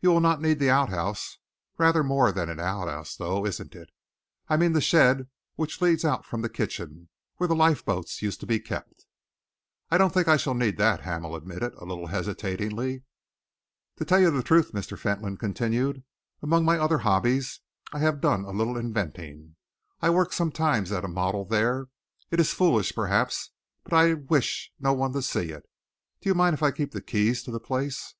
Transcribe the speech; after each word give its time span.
You 0.00 0.10
will 0.10 0.20
not 0.20 0.42
need 0.42 0.58
the 0.58 0.68
outhouse 0.68 1.38
rather 1.78 2.04
more 2.04 2.30
than 2.30 2.50
an 2.50 2.60
outhouse, 2.60 3.16
though 3.16 3.46
isn't 3.46 3.74
it? 3.74 3.88
I 4.46 4.58
mean 4.58 4.74
the 4.74 4.82
shed 4.82 5.28
which 5.56 5.80
leads 5.80 6.04
out 6.04 6.26
from 6.26 6.42
the 6.42 6.50
kitchen, 6.50 7.08
where 7.38 7.48
the 7.48 7.54
lifeboat 7.56 8.20
used 8.20 8.40
to 8.40 8.46
be 8.46 8.60
kept?" 8.60 9.06
"I 9.90 9.96
don't 9.96 10.12
think 10.12 10.28
I 10.28 10.36
shall 10.36 10.52
need 10.52 10.76
that," 10.76 11.00
Hamel 11.00 11.34
admitted, 11.34 11.72
a 11.76 11.86
little 11.86 12.08
hesitatingly. 12.08 13.04
"To 13.96 14.04
tell 14.04 14.20
you 14.20 14.30
the 14.30 14.42
truth," 14.42 14.72
Mr. 14.74 14.98
Fentolin 14.98 15.38
continued, 15.38 16.04
"among 16.42 16.66
my 16.66 16.76
other 16.76 16.98
hobbies 16.98 17.60
I 17.94 18.00
have 18.00 18.20
done 18.20 18.44
a 18.44 18.50
little 18.50 18.76
inventing. 18.76 19.56
I 20.02 20.10
work 20.10 20.34
sometimes 20.34 20.92
at 20.92 21.02
a 21.02 21.08
model 21.08 21.46
there. 21.46 21.88
It 22.30 22.40
is 22.40 22.52
foolish, 22.52 22.94
perhaps, 22.94 23.52
but 23.84 23.94
I 23.94 24.12
wish 24.12 24.70
no 24.78 24.92
one 24.92 25.14
to 25.14 25.22
see 25.22 25.48
it. 25.50 25.64
Do 26.20 26.28
you 26.28 26.34
mind 26.34 26.52
if 26.52 26.62
I 26.62 26.72
keep 26.72 26.92
the 26.92 27.00
keys 27.00 27.46
of 27.48 27.54
the 27.54 27.58
place?" 27.58 28.14